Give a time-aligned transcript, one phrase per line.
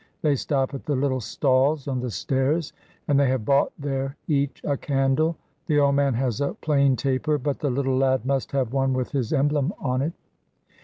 [0.23, 2.73] They stop at the little stalls on the stairs,
[3.07, 5.37] and they have bought there each a candle.
[5.67, 9.11] The old man has a plain taper, but the little lad must have one with
[9.11, 10.13] his emblem on it.